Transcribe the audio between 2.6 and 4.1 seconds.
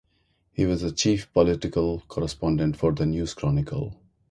for the "News Chronicle".